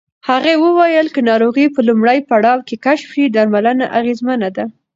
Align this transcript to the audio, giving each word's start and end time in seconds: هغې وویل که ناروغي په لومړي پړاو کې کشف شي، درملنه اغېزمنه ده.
هغې 0.29 0.53
وویل 0.63 1.07
که 1.15 1.19
ناروغي 1.29 1.65
په 1.75 1.81
لومړي 1.87 2.19
پړاو 2.29 2.65
کې 2.67 2.75
کشف 2.85 3.09
شي، 3.15 3.23
درملنه 3.35 3.85
اغېزمنه 3.99 4.49
ده. 4.55 4.65